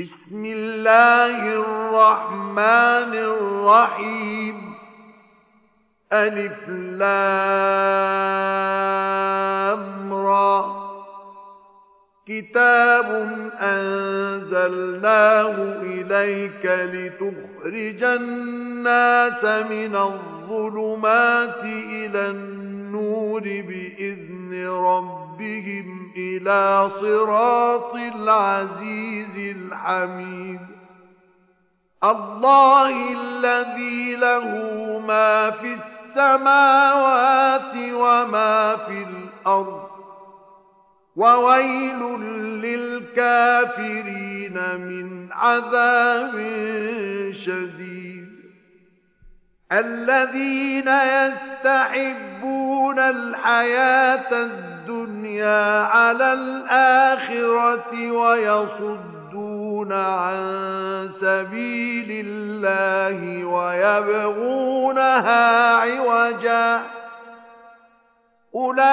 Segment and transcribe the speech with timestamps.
[0.00, 4.74] بسم الله الرحمن الرحيم.
[6.12, 7.22] ألف لام
[10.12, 10.78] را.
[12.26, 13.06] كتاب
[13.60, 24.52] أنزلناه إليك لتخرج الناس من الظلمات إلى النور بإذن
[25.38, 30.60] ربهم إلى صراط العزيز الحميد.
[32.04, 34.44] الله الذي له
[35.06, 39.88] ما في السماوات وما في الأرض.
[41.16, 42.20] وويل
[42.62, 46.32] للكافرين من عذاب
[47.32, 48.28] شديد.
[49.72, 54.67] الذين يستحبون الحياة الدنيا
[55.83, 66.83] على الآخرة ويصدون عن سبيل الله ويبغونها عوجا
[68.55, 68.83] أولئك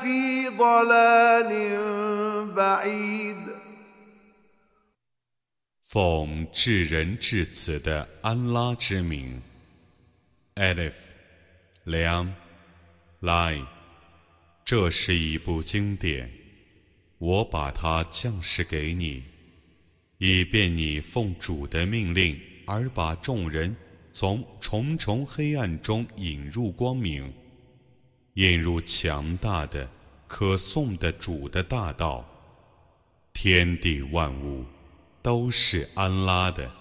[0.00, 1.50] في ضلال
[2.54, 3.36] بعيد
[5.82, 9.42] 奉至仁至此的安拉之名，
[10.54, 10.94] Alif，
[11.82, 12.32] 良
[13.25, 13.59] 来
[14.63, 16.31] 这是一部经典，
[17.17, 19.23] 我把它降示给你，
[20.19, 23.75] 以便你奉主的命令而把众人
[24.13, 27.33] 从重重黑暗中引入光明，
[28.35, 29.89] 引入强大的、
[30.27, 32.25] 可颂的主的大道。
[33.33, 34.63] 天地万物。
[35.25, 36.71] 都是安拉的，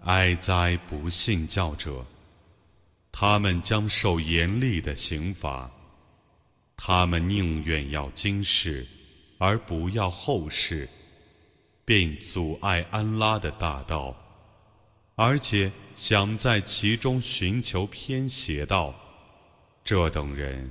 [0.00, 2.04] 哀哉不信教者！
[3.16, 5.70] 他们将受严厉的刑罚。
[6.76, 8.84] 他们宁愿要今世，
[9.38, 10.88] 而不要后世，
[11.84, 14.16] 并阻碍安拉的大道，
[15.14, 18.92] 而且想在其中寻求偏邪道。
[19.84, 20.68] 这等人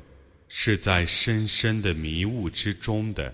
[0.49, 3.33] 是在深深的迷雾之中的。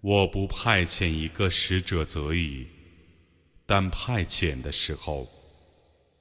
[0.00, 2.66] 我不派遣一个使者则已，
[3.66, 5.28] 但派遣的时候，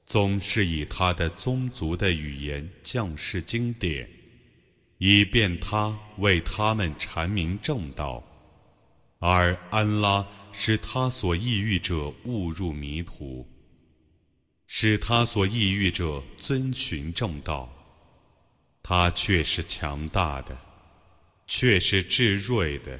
[0.06, 4.10] 总是以他的宗族的语言降示经典，
[4.98, 8.24] 以便他为他们阐明正道。
[9.20, 13.48] 而安拉使他所抑郁者误入迷途，
[14.66, 17.72] 使他所抑郁者遵循正道。
[18.84, 20.58] 他却是强大的，
[21.46, 23.00] 却是至睿的。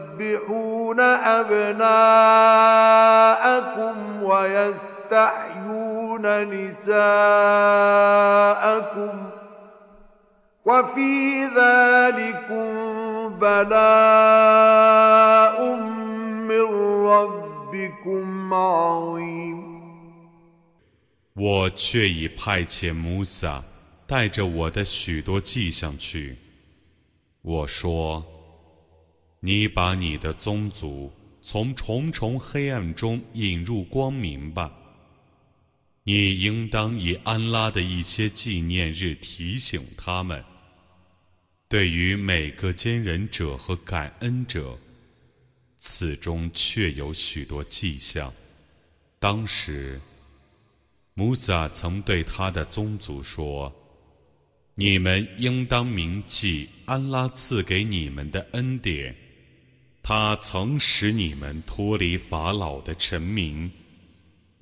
[0.20, 1.86] يذبحون أبناءكم
[4.22, 6.96] ويستحيون نساءكم
[10.64, 12.66] وفي ذلكم
[13.38, 13.76] بلاء
[16.48, 16.64] من
[17.06, 19.66] ربكم عظيم
[21.38, 23.62] 我却已派遣穆萨
[24.06, 26.38] 带着我的许多迹象去。
[27.42, 28.29] 我说。
[29.43, 31.11] 你把你的宗族
[31.41, 34.71] 从重重黑暗中引入光明吧。
[36.03, 40.43] 你应当以安拉的一些纪念日提醒他们。
[41.67, 44.77] 对于每个坚忍者和感恩者，
[45.79, 48.31] 此中确有许多迹象。
[49.17, 49.99] 当时，
[51.15, 53.73] 穆萨曾对他的宗族说
[54.75, 59.15] ：“你们应当铭记安拉赐给你们的恩典，
[60.02, 63.70] 他曾使你们脱离法老的臣民，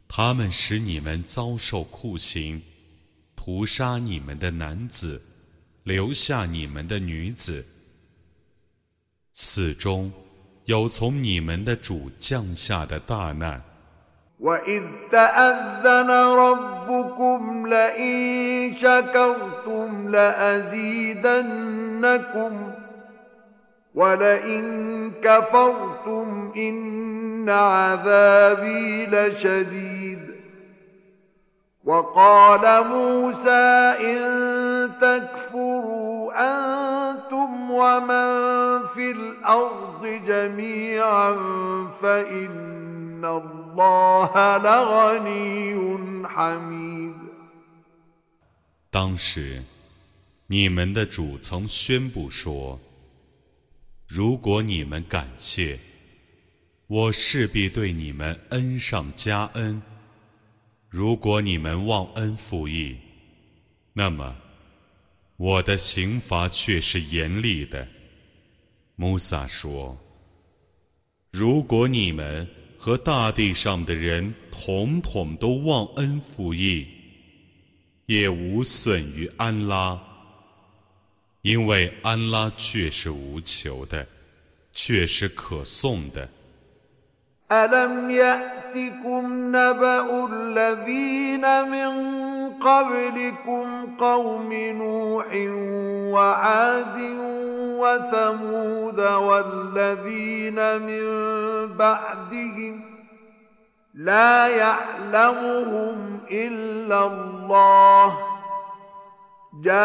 [0.09, 2.63] 他们使你们遭受酷刑，
[3.37, 5.23] 屠杀你们的男子，
[5.83, 7.67] 留下你们的女子。
[9.33, 10.13] 此中
[10.65, 13.63] 有从你们的主降下的大难。”
[14.41, 14.83] وإذ
[15.13, 21.43] تأذن ربكم لئن شكرتم لأزيدنكم
[23.99, 30.35] ولئن كفرتم إن عذابي لشديد
[31.85, 34.21] وقال موسى إن
[35.01, 41.33] تكفروا أنتم ومن في الأرض جميعا
[42.03, 44.33] فإن الله
[48.91, 49.63] 当时，
[50.47, 52.79] 你们的主曾宣布说：“
[54.10, 55.80] 如果你们感谢，
[56.88, 59.80] 我势必对你们恩上加恩；
[60.90, 62.98] 如果你们忘恩负义，
[63.94, 64.36] 那么
[65.38, 67.88] 我的刑罚却是严厉的。”
[68.98, 69.96] 穆萨说
[71.32, 72.46] ：“如果你们……”
[72.82, 76.88] 和大地上的人统统都忘恩负义，
[78.06, 80.02] 也无损于安拉，
[81.43, 84.07] 因为安拉却是无求的，
[84.73, 86.29] 却是可颂的。
[97.85, 101.05] وثمود والذين من
[101.77, 102.81] بعدهم
[103.95, 108.28] لا يعلمهم إلا الله
[109.64, 109.80] جاءتهم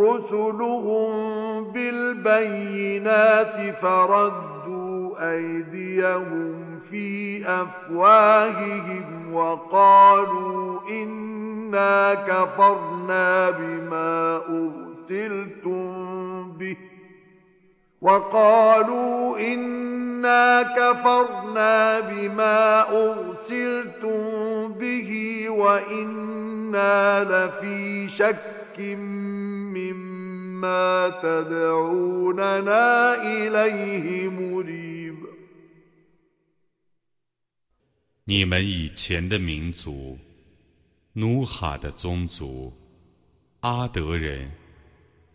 [0.00, 1.12] رسلهم
[1.72, 16.76] بالبينات فردوا أيديهم في أفواههم وقالوا إنا كفرنا بما أرسل أرسلتم به
[18.01, 25.09] وقالوا إنا كفرنا بما أرسلتم به
[25.49, 28.79] وإنا لفي شك
[29.75, 35.15] مما تدعوننا إليه مريب
[38.25, 40.17] 你们以前的民族，
[41.13, 42.73] 努哈的宗族，
[43.59, 44.51] 阿德人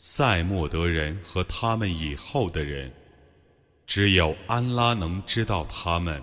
[0.06, 2.92] 塞莫德人和他们以后的人，
[3.88, 6.22] 只有安拉能知道他们。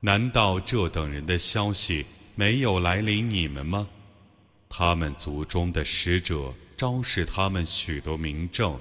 [0.00, 2.04] 难道这等人的消息
[2.34, 3.88] 没有来临你们吗？
[4.68, 8.78] 他们族中的使者昭示他们许多明证，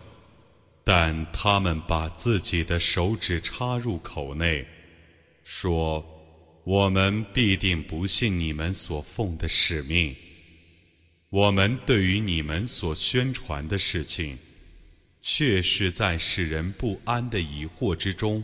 [0.83, 4.67] 但他们把自己的手指插入口内，
[5.45, 6.05] 说
[6.65, 10.13] ：“我们必定不信你们所奉的使命。”
[11.33, 14.37] 我们对于你们所宣传的事情，
[15.19, 18.43] 却是在使人不安的疑惑之中。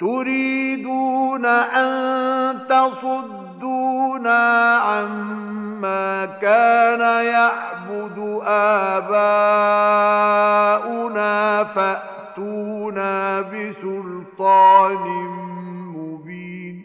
[0.00, 4.42] تريدون أن تصدونا
[4.76, 8.18] عما كان يعبد
[9.00, 9.64] آباؤنا
[11.64, 15.04] فأتونا بسلطان
[15.94, 16.84] مبين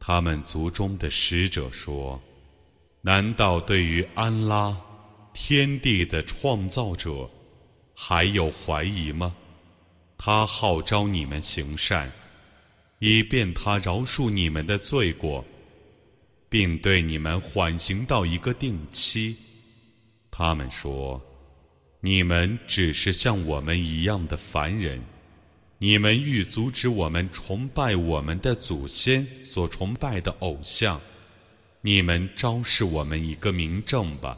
[0.00, 4.74] 他们族中的使者说：“难道对于安拉，
[5.32, 7.30] 天地的创造者，
[7.94, 9.32] 还有怀疑吗？”
[10.25, 12.09] 他号召你们行善，
[12.99, 15.43] 以便他饶恕你们的罪过，
[16.47, 19.35] 并对你们缓刑到一个定期。
[20.31, 21.21] 他们说
[21.99, 25.03] ：“你们只是像我们一样的凡人，
[25.77, 31.01] 你们欲阻止我们崇拜我们的祖先所崇拜的偶像，
[31.81, 34.37] 你们昭示我们一个明证吧。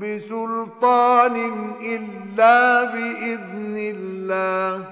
[0.00, 1.36] بسلطان
[1.80, 4.84] إلا بإذن الله.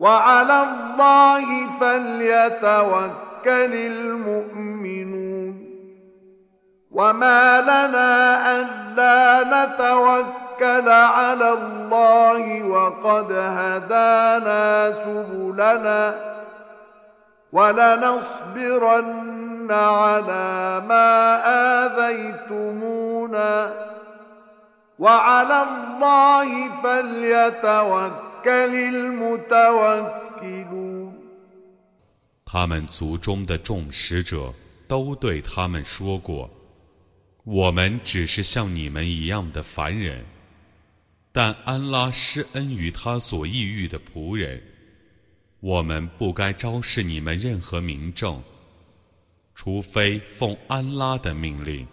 [0.00, 5.54] وعلى الله فليتوكل المؤمنون.
[6.90, 16.14] وما لنا ألا نتوكل على الله وقد هدانا سبلنا
[17.52, 19.00] ولنصبرن
[19.70, 21.40] على ما
[21.84, 23.09] آذيتمون
[32.44, 34.52] 他们族中的众使者
[34.88, 36.50] 都对他们说过
[37.44, 40.24] ：“我们只是像你们一样的凡人，
[41.30, 44.60] 但安拉施恩于他所抑郁的仆人。
[45.60, 48.42] 我们不该昭示你们任何明证，
[49.54, 51.86] 除非奉安拉的命令。”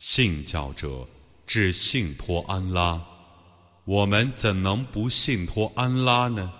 [0.00, 1.06] 信教者
[1.46, 2.98] 只信托安拉，
[3.84, 6.50] 我们怎能不信托安拉呢？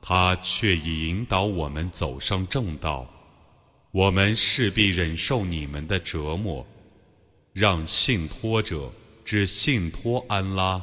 [0.00, 3.06] 他却已引导我们走上正道，
[3.90, 6.66] 我们势必忍受你们的折磨，
[7.52, 8.90] 让信托者
[9.22, 10.82] 只信托安拉。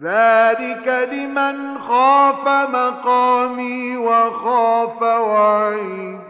[0.00, 6.20] ذلك لمن خاف مقامي وخاف وعيد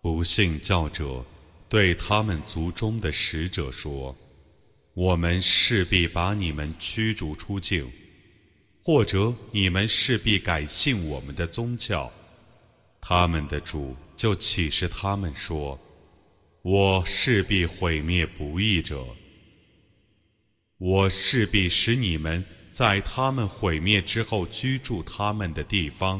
[0.00, 1.22] 不信教者
[1.68, 7.90] 对他们族中的使者说：“我们势必把你们驱逐出境，
[8.82, 12.10] 或者你们势必改信我们的宗教。”
[13.02, 13.94] 他们的主。
[14.25, 15.79] 就启示他们说
[16.65, 19.05] ：“我势必毁灭不义者，
[20.79, 26.19] 我势必使你们在他们毁灭之后居住他们的地方。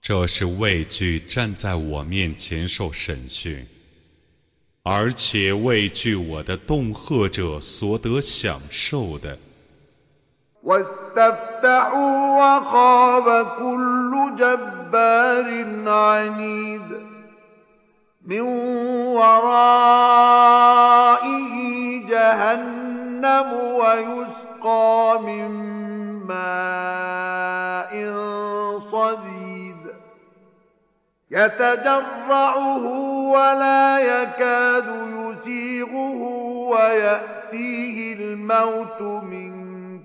[0.00, 3.66] 这是畏惧站在我面前受审讯，
[4.84, 9.38] 而且畏惧我的恫吓者所得享受的。”
[11.16, 15.48] واستفتحوا وخاب كل جبار
[15.90, 17.14] عنيد
[18.26, 18.40] من
[19.16, 20.34] ورائه
[22.08, 25.50] جهنم ويسقى من
[26.26, 27.92] ماء
[28.78, 29.76] صديد
[31.30, 32.86] يتجرعه
[33.32, 34.86] ولا يكاد
[35.18, 36.20] يسيغه
[36.70, 39.63] ويأتيه الموت من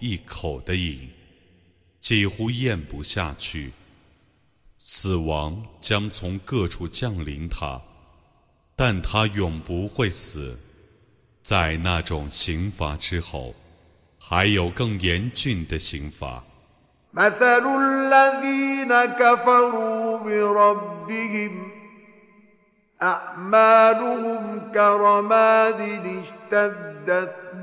[0.00, 1.08] 一口的饮，
[2.00, 3.72] 几乎咽不下去。
[4.76, 7.80] 死亡将从各处降临他，
[8.76, 10.58] 但他永不会死。
[11.42, 13.54] 在那种刑罚之后，
[14.18, 16.44] 还有更严峻的刑罚。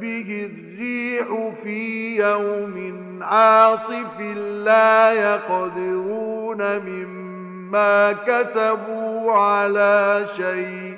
[0.02, 4.20] به الريح في يوم عاصف
[4.66, 10.98] لا يقدرون مما كسبوا على شيء.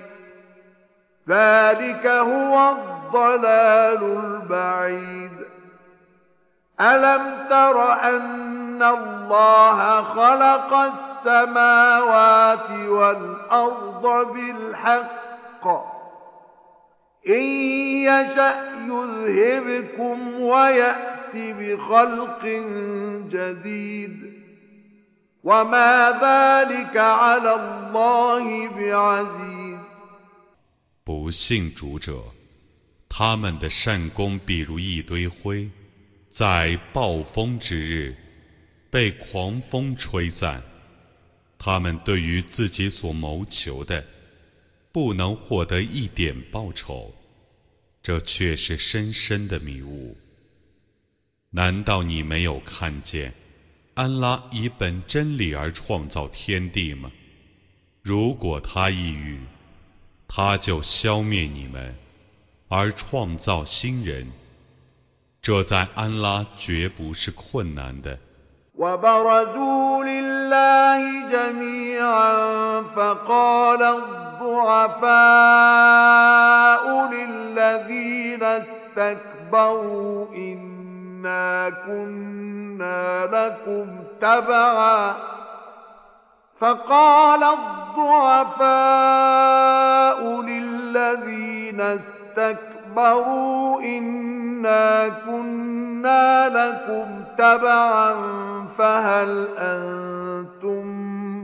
[1.30, 5.57] ذلك هو الضلال البعيد.
[6.81, 8.53] ألم تر أن
[8.83, 15.67] أن الله خلق السماوات والأرض بالحق
[17.29, 17.43] إن
[18.03, 18.55] يشأ
[18.91, 22.45] يذهبكم ويأت بخلق
[23.31, 24.17] جديد
[25.45, 29.79] وما ذلك على الله بعزيز
[31.05, 32.15] 不信主者，
[33.09, 35.69] 他们的善功比如一堆灰，
[36.38, 38.16] 在暴风之日
[38.92, 40.62] 被狂风吹散。
[41.58, 44.06] 他们对于自己所谋求的，
[44.92, 47.12] 不能获得一点报酬，
[48.04, 50.16] 这却是深深的迷雾。
[51.50, 53.34] 难道你没有看见？
[53.96, 57.12] 安拉以本真理而创造天地吗？
[58.04, 59.40] 如果他抑郁，
[60.28, 61.96] 他就消灭你们，
[62.68, 64.28] 而创造新人。
[65.47, 68.19] 这在安拉绝不是困难的。
[81.23, 85.15] إنا كنا لكم تبعا
[86.61, 88.73] فقال الضعفاء
[90.43, 91.81] للذين
[92.88, 98.14] استكبروا إنا كنا لكم تبعا
[98.78, 100.88] فهل أنتم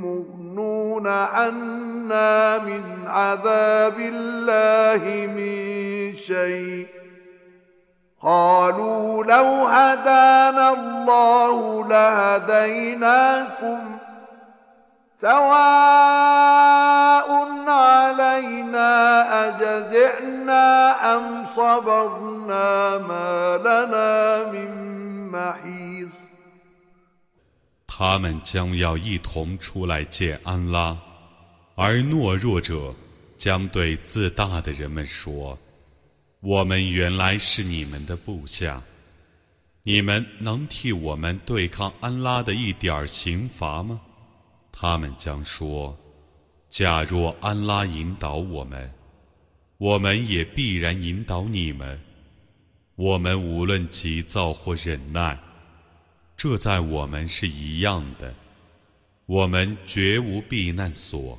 [0.01, 6.87] مغنون عنا من عذاب الله من شيء؟
[8.21, 13.79] قالوا لو هدانا الله لهديناكم
[15.21, 16.23] سواء
[17.68, 18.90] علينا
[19.48, 20.66] أجزعنا
[21.14, 24.70] أم صبرنا ما لنا من
[25.30, 26.12] محيص
[27.86, 30.96] 他们将要一同出来见安拉，
[31.74, 32.94] 而懦弱者
[33.36, 35.58] 将对自大的人们说。
[36.40, 38.80] 我们原来是你们的部下，
[39.82, 44.00] 你们能替我们对抗安拉的一点刑罚吗？
[44.70, 45.96] 他们将说：
[46.72, 48.90] 假若安拉引导我们，
[49.78, 51.98] 我们也必然引导你们。
[52.96, 55.38] 我们无论急躁或忍耐，
[56.36, 58.34] 这在我们是一样的。
[59.26, 61.38] 我们绝无避难所。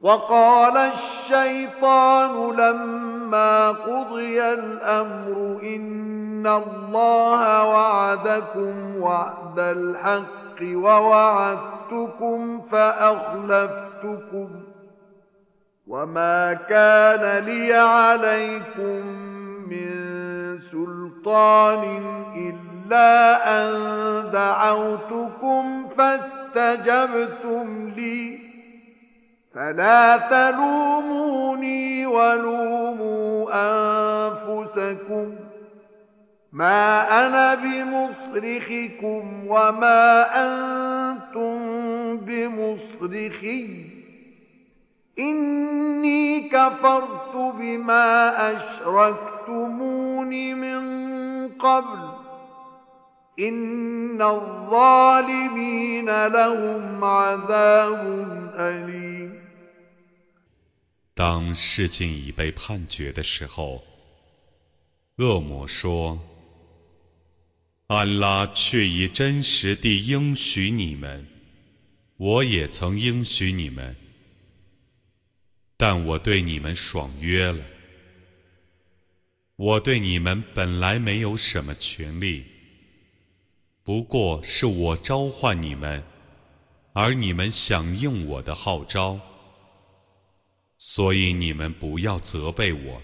[0.00, 10.62] وقال الشيطان لما قضي الامر ان الله وعدكم وعد الحق
[11.91, 14.49] ووعدتكم فاخلفتكم
[15.87, 19.05] وما كان لي عليكم
[19.69, 19.89] من
[20.59, 21.83] سلطان
[22.35, 28.39] الا ان دعوتكم فاستجبتم لي
[29.53, 35.35] فلا تلوموني ولوموا انفسكم
[36.52, 41.56] ما انا بمصرخكم وما انتم
[42.16, 43.86] بمصرخي
[45.18, 48.10] اني كفرت بما
[48.56, 50.82] اشركتمون من
[51.48, 51.98] قبل
[53.38, 58.02] ان الظالمين لهم عذاب
[58.58, 59.32] اليم
[61.14, 63.82] 当事情已被判决的时候，
[65.16, 66.18] 恶魔说：“
[67.93, 71.27] 安拉却已真实地应许你们，
[72.15, 73.93] 我也曾应许你们，
[75.75, 77.61] 但我对你们爽约了。
[79.57, 82.45] 我对你们本来没有什么权利，
[83.83, 86.01] 不过是我召唤你们，
[86.93, 89.19] 而你们响应我的号召。”
[90.79, 93.01] 所以你们不要责备我，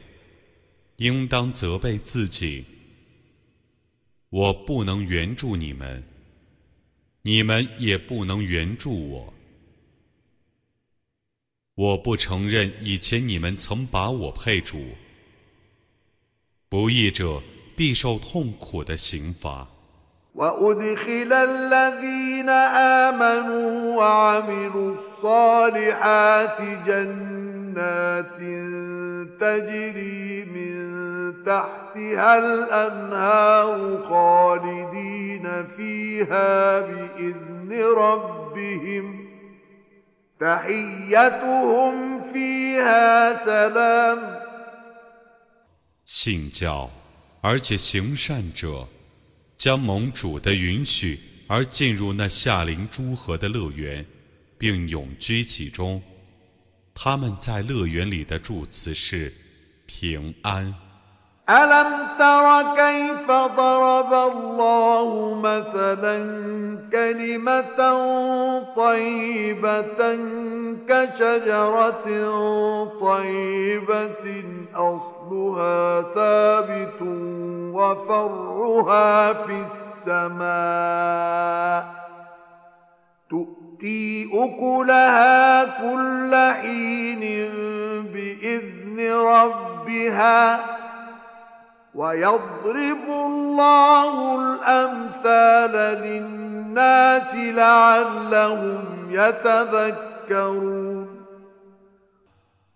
[0.95, 2.63] 应当责备自己。
[4.29, 6.03] 我不能援助你们，
[7.21, 9.33] 你们也不能援助我。
[11.75, 14.79] 我不承认以前你们曾把我配主。
[16.67, 17.41] 不义者
[17.75, 19.65] 必受痛苦的刑罚。
[25.16, 28.36] وأدخل الذين آمنوا وعملوا الصالحات جنات
[29.40, 30.82] تجري من
[31.44, 39.28] تحتها الأنهار خالدين فيها بإذن ربهم
[40.40, 44.42] تحيتهم فيها سلام
[46.04, 46.90] 信教，
[47.40, 48.86] 而且行善者。
[49.56, 54.04] 将盟主的允许 而进入那夏临诸河的乐园，
[54.58, 56.02] 并永居其中。
[56.94, 59.32] 他们在乐园里的祝词是
[59.86, 60.74] 平安。
[61.50, 66.18] ألم تر كيف ضرب الله مثلا
[66.92, 67.78] كلمة
[68.76, 70.18] طيبة
[70.88, 72.06] كشجرة
[73.00, 77.02] طيبة أصلها ثابت
[77.72, 79.64] وفرها في
[80.06, 80.82] السماء
[83.76, 87.22] تؤتي أكلها كل حين
[88.12, 90.72] بإذن ربها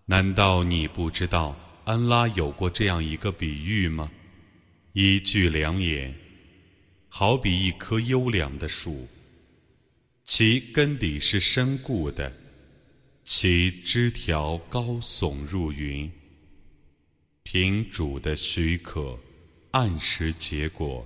[0.08, 1.54] 难道你不知道
[1.86, 4.10] 安拉有过这样一个比喻吗？
[4.92, 6.14] 一句良言，
[7.08, 9.08] 好比一棵优良的树，
[10.33, 12.31] 其根底是深固的，
[13.25, 16.09] 其枝条高耸入云。
[17.43, 19.19] 凭主的许可，
[19.71, 21.05] 按时结果。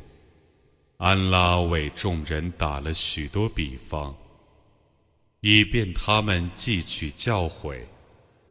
[0.98, 4.16] 安拉为众人打了许多比方，
[5.40, 7.82] 以便他们汲取教诲。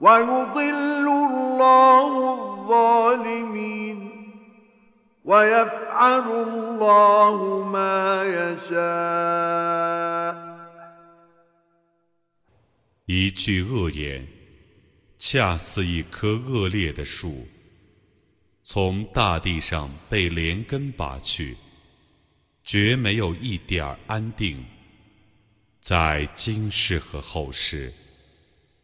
[0.00, 3.98] ويضل الله الظالمين
[5.24, 9.54] ويفعل الله ما يشاء
[13.06, 14.26] 一句恶言
[15.18, 17.46] 恰似一棵恶劣的树，
[18.62, 21.56] 从大地上被连根拔去，
[22.62, 24.64] 绝没有一点儿安定。
[25.80, 27.92] 在今世和后世，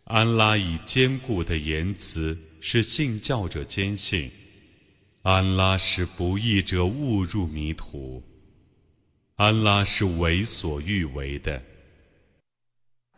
[0.04, 4.30] 安拉以坚固的言辞使信教者坚信，
[5.22, 8.22] 安拉是不义者误入迷途，
[9.36, 11.62] 安拉是为所欲为的。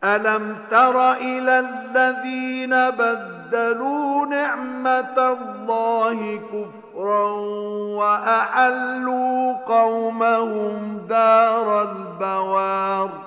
[0.03, 7.31] ألم تر إلى الذين بدلوا نعمة الله كفرا
[7.99, 13.26] وأحلوا قومهم دار البوار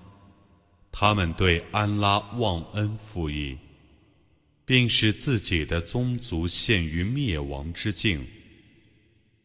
[0.91, 3.57] 他们对安拉忘恩负义，
[4.65, 8.25] 并使自己的宗族陷于灭亡之境。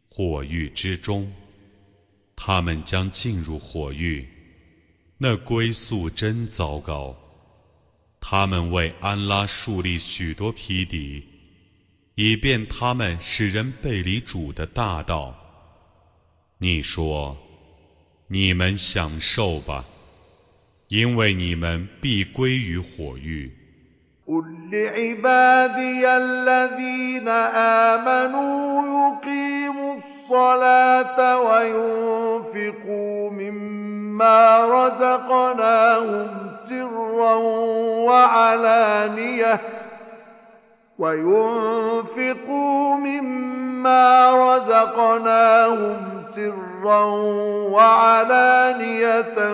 [0.08, 1.32] 火狱之中，
[2.34, 4.26] 他们将进入火狱，
[5.18, 7.16] 那归宿真糟糕。
[8.18, 11.22] 他们为安拉树立许多批敌，
[12.16, 15.36] 以便他们使人背离主的大道。
[16.58, 17.36] 你说，
[18.26, 19.84] 你们享受吧，
[20.87, 23.61] 因为你们必归于火狱。
[24.27, 27.27] قل لعبادي الذين
[27.89, 36.27] آمنوا يقيموا الصلاة وينفقوا مما رزقناهم
[36.69, 37.35] سرا
[38.05, 39.61] وعلانية
[40.99, 47.03] وينفقوا مما رزقناهم سرا
[47.71, 49.53] وعلانية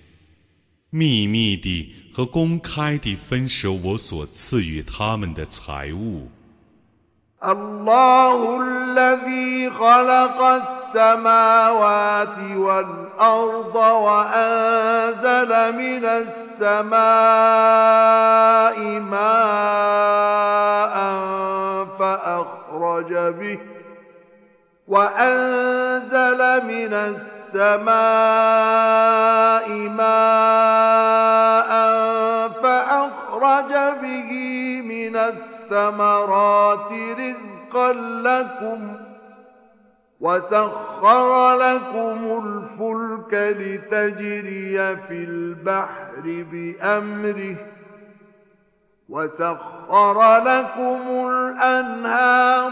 [0.90, 6.28] 秘密地和公开地分手我所赐予他们的财物。
[7.44, 16.96] الله الذي خلق السماوات والأرض وأنزل من السماء
[19.00, 19.36] ماء
[21.98, 23.58] فأخرج به
[24.88, 29.11] وأنزل من السماء ماء
[32.63, 34.31] فأخرج به
[34.81, 38.95] من الثمرات رزقا لكم
[40.21, 47.55] وسخر لكم الفلك لتجري في البحر بأمره
[49.09, 52.71] وسخر لكم الأنهار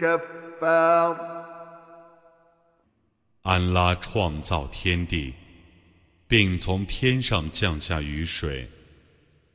[0.00, 1.16] كفار
[3.42, 5.34] 安拉创造天地。
[6.28, 8.66] 并从天上降下雨水，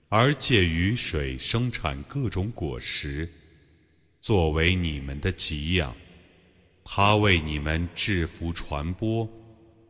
[0.09, 3.27] 而借雨水生产各种果实，
[4.21, 5.91] 作为你们的给养。
[6.85, 9.27] 他为你们制服传播，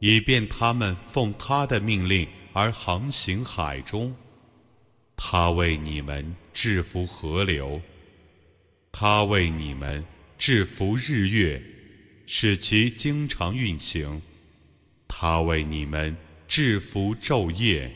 [0.02, 4.12] 以便他们奉他的命令而航行海中。
[5.16, 7.80] 他为你们制服河流，
[8.90, 10.04] 他为你们
[10.36, 11.62] 制服日月，
[12.26, 14.20] 使其经常运行。
[15.08, 16.14] 他为你们。
[16.48, 17.90] 制服昼夜，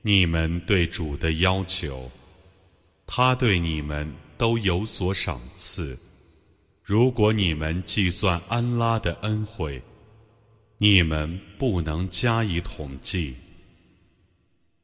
[0.00, 2.10] 你们对主的要求，
[3.06, 5.98] 他对你们都有所赏赐。
[6.82, 9.82] 如果你们计算安拉的恩惠，
[10.77, 13.35] 你们不能加以统计。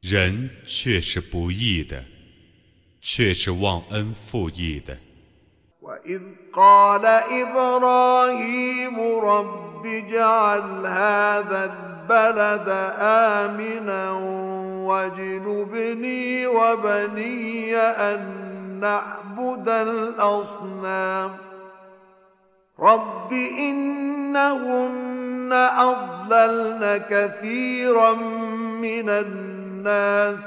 [0.00, 2.04] 人却是不义的，
[3.00, 4.96] 却是忘恩负义的。
[12.08, 14.12] البلد آمنا
[14.88, 18.20] واجنبني وبني أن
[18.80, 21.30] نعبد الأصنام
[22.82, 28.12] رب إنهن أضللن كثيرا
[28.80, 30.42] من الناس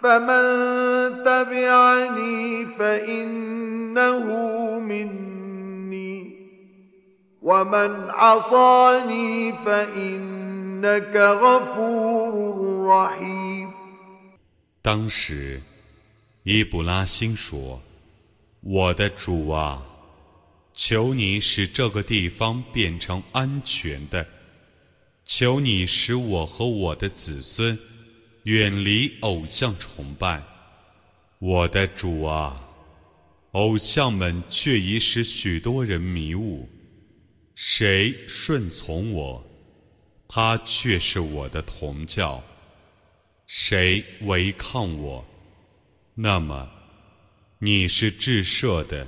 [0.00, 0.44] فمن
[1.24, 4.24] تبعني فإنه
[4.78, 6.36] مني
[7.42, 12.34] ومن عصاني فإنك غفور
[12.86, 13.70] رحيم
[14.82, 15.60] 当时，
[16.44, 19.82] 伊布拉欣说：“我的主啊，
[20.75, 24.27] 求你使这个地方变成安全的，
[25.23, 27.79] 求你使我和我的子孙
[28.43, 30.43] 远离偶像崇拜。
[31.39, 32.61] 我的主啊，
[33.51, 36.69] 偶像们却已使许多人迷雾。”
[37.55, 39.41] 谁顺从我，
[40.27, 42.43] 他却是我的同教；
[43.47, 45.25] 谁违抗我，
[46.15, 46.69] 那么
[47.59, 49.07] 你是至赦的，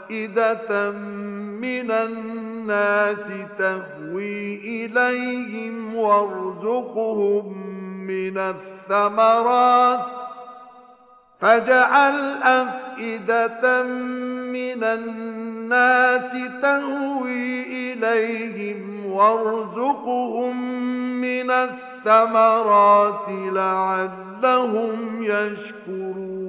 [1.61, 3.27] من الناس
[3.59, 7.57] تهوي إليهم وارزقهم
[8.07, 10.05] من الثمرات
[11.39, 13.83] فاجعل أفئدة
[14.51, 20.81] من الناس تهوي إليهم وارزقهم
[21.21, 26.40] من الثمرات لعلهم يشكرون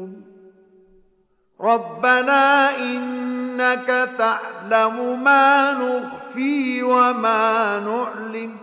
[1.63, 8.57] ربنا إنك تعلم ما نخفي وما نعلم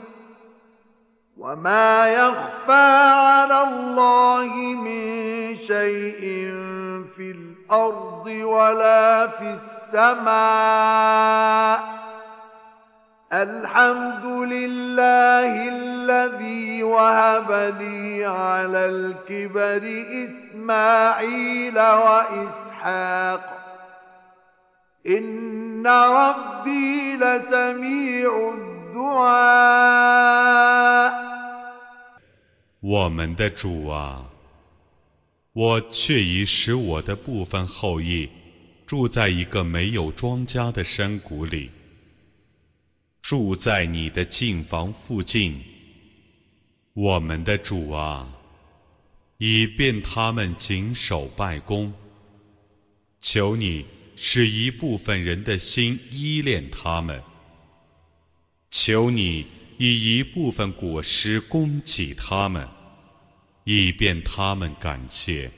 [1.37, 6.19] وما يخفى على الله من شيء
[7.15, 9.57] في الأرض ولا في
[9.93, 11.19] السماء
[13.33, 21.79] الحمد لله الذي وهب لي على الكبر إسماعيل
[22.78, 23.42] وإسحاق
[25.06, 29.94] إن ربي لسميع الدعاء
[32.80, 34.30] 我们的主啊，
[35.54, 38.28] 我却已使我的部分后裔
[38.86, 41.70] 住在一个没有庄稼的山谷里，
[43.22, 45.62] 住在你的境房附近。
[46.92, 48.28] 我们的主啊，
[49.38, 51.90] 以便他们谨守拜功，
[53.19, 57.21] 求你使一部分人的心依恋他们，
[58.71, 59.45] 求你。
[59.81, 62.67] 以一部分果实供给他们，
[63.63, 65.49] 以便他们感谢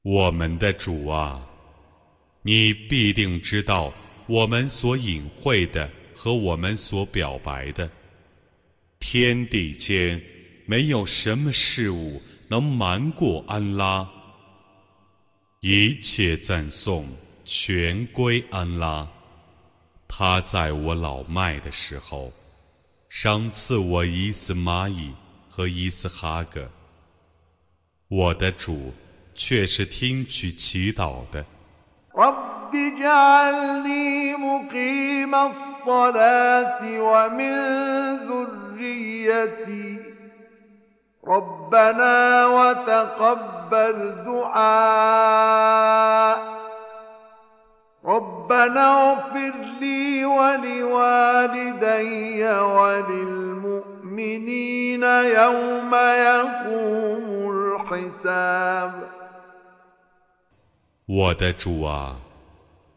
[0.00, 1.46] 我们的主啊！
[2.40, 3.92] 你必定知道
[4.26, 7.90] 我们所隐晦的和我们所表白的。
[8.98, 10.18] 天地间
[10.64, 14.10] 没有什么事物能瞒过安拉，
[15.68, 17.08] 一切赞颂
[17.44, 19.04] 全归安拉。
[20.06, 22.32] 他在我老迈的时候，
[23.08, 25.12] 赏赐我伊斯玛仪
[25.48, 26.70] 和伊斯哈格。
[28.06, 28.94] 我的主
[29.34, 31.44] 却是听取祈祷的。
[48.05, 51.63] ربنا اغفر لي ولوالدي
[52.77, 54.03] وللمؤمنين
[55.03, 58.91] يوم يقوم الحساب
[61.07, 62.15] 我的主啊，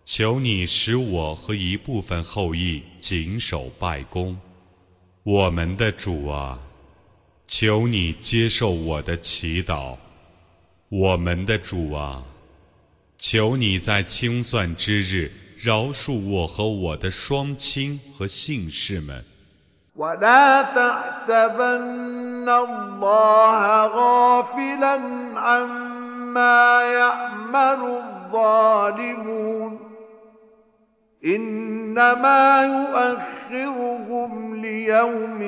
[0.05, 4.38] 求你使我和一部分后裔谨守拜功。
[5.25, 6.59] 我们的主啊，
[7.50, 9.98] 求你接受我的祈祷。
[10.88, 12.24] 我们的主啊。
[13.18, 19.26] 求你在清算之日饶恕我和我的双亲和姓氏们。
[31.26, 35.40] إنما يؤخرهم ليوم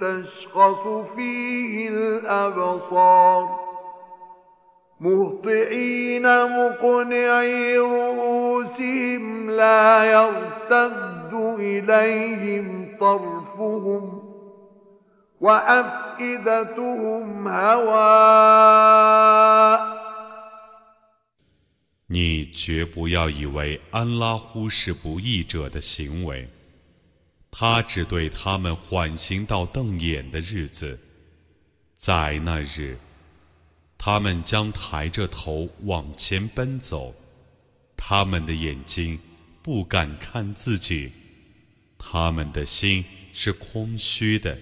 [0.00, 3.68] تشخص فيه الأبصار
[5.00, 14.22] مهطعين مقنعي رؤوسهم لا يرتد إليهم طرفهم
[15.40, 18.88] وأفئدتهم هواء
[22.10, 26.48] 你绝不要以为安拉忽视不义者的行为，
[27.50, 30.98] 他只对他们缓刑到瞪眼的日子，
[31.96, 32.98] 在那日。
[33.98, 37.14] 他们将抬着头往前奔走，
[37.96, 39.18] 他们的眼睛
[39.60, 41.12] 不敢看自己，
[41.98, 44.56] 他们的心是空虚的。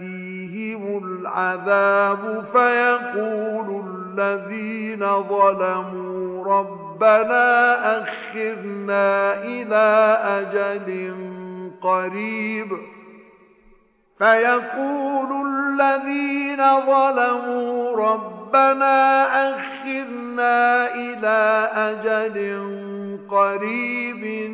[0.00, 11.14] يأتيهم العذاب فيقول الذين ظلموا ربنا أخرنا إلى أجل
[11.82, 12.68] قريب.
[14.18, 22.38] فيقول الذين ظلموا ربنا أخرنا إلى أجل
[23.30, 24.50] قريب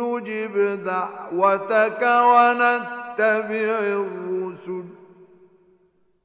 [0.00, 3.96] نجب دعوتك ونتبع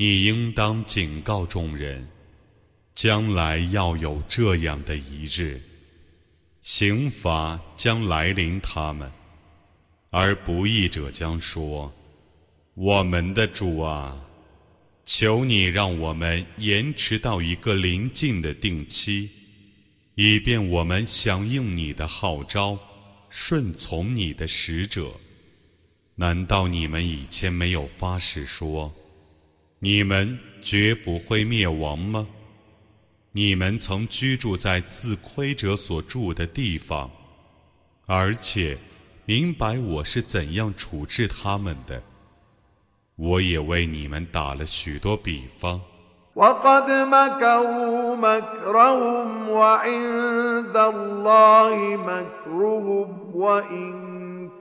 [0.00, 2.08] 你应当警告众人，
[2.94, 5.60] 将来要有这样的一日，
[6.62, 9.12] 刑罚将来临他们。
[10.08, 11.92] 而不义者将说
[12.72, 14.18] ：“我们的主啊，
[15.04, 19.28] 求你让我们延迟到一个临近的定期，
[20.14, 22.78] 以便我们响应你的号召，
[23.28, 25.12] 顺从你的使者。
[26.14, 28.94] 难道你们以前没有发誓说，
[29.80, 32.28] 你们绝不会灭亡吗？
[33.32, 37.10] 你们曾居住在自亏者所住的地方，
[38.06, 38.78] 而且。”
[39.26, 42.02] 明白我是怎样处置他们的。
[43.14, 45.80] 我也为你们打了许多比方。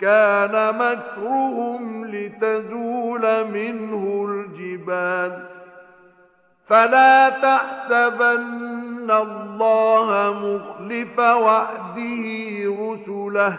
[0.02, 5.45] كان مكرهم لتزول منه الجبال.
[6.68, 12.24] فلا تحسبن الله مخلف وعده
[12.80, 13.58] رسله.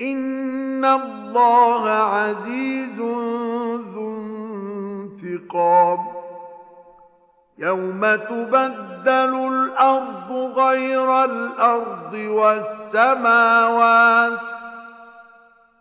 [0.00, 4.20] إن الله عزيز ذو
[5.00, 5.98] انتقام.
[7.58, 13.20] يوم تبدل الأرض غير الأرض والسماوات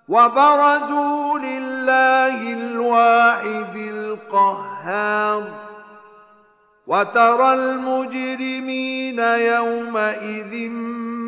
[0.10, 5.43] وبرزوا لله الواحد القهار
[6.88, 10.70] وترى المجرمين يومئذ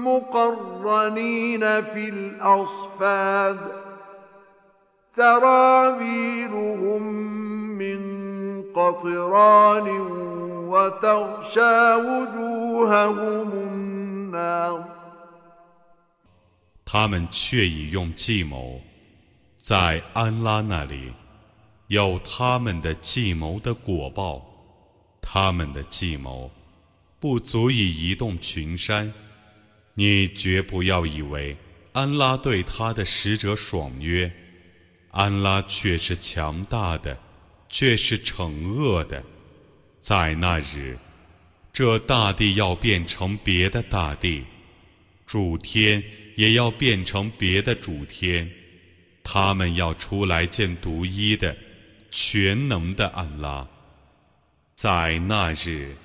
[0.04, 3.58] مقرنين في الأصفاد
[5.16, 7.04] سرابيلهم
[7.78, 8.02] من
[8.76, 9.88] قطران
[10.70, 15.01] وتغشى وجوههم النار
[16.94, 18.82] 他们却已用计谋，
[19.58, 21.14] 在安拉那里
[21.88, 24.46] 有他们的计谋的果报，
[25.22, 26.52] 他们的计谋
[27.18, 29.14] 不足以移动群山。
[29.94, 31.56] 你绝不要以为
[31.94, 34.30] 安拉对他的使者爽约，
[35.12, 37.18] 安拉却是强大的。
[37.70, 39.24] 却是惩恶的，
[40.02, 40.98] 在那日，
[41.72, 44.44] 这大地要变成别的大地，
[45.26, 46.04] 主天
[46.42, 48.50] 也要变成别的主天，
[49.22, 51.56] 他们要出来见独一的、
[52.10, 53.68] 全能的安拉。
[54.74, 55.96] 在那日，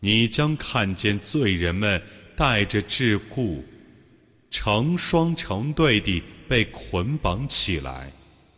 [0.00, 2.02] 你将看见罪人们
[2.36, 3.62] 带着桎梏，
[4.50, 8.12] 成双成对地被捆绑起来，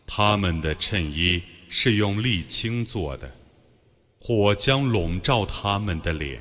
[0.05, 1.41] 他们的衬衣。
[1.73, 3.31] 是用沥青做的，
[4.19, 6.41] 火将笼罩他们的脸。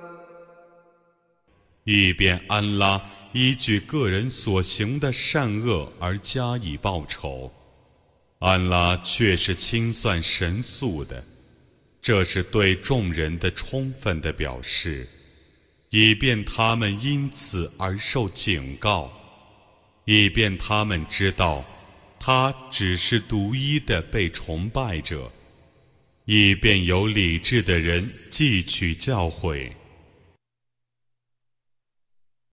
[1.83, 3.01] 以便安拉
[3.33, 7.51] 依据个人所行的善恶而加以报酬，
[8.39, 11.23] 安拉却是清算神速的。
[12.01, 15.07] 这是对众人的充分的表示，
[15.91, 19.11] 以便他们因此而受警告，
[20.05, 21.63] 以便他们知道，
[22.19, 25.31] 他只是独一的被崇拜者，
[26.25, 29.71] 以便有理智的人汲取教诲。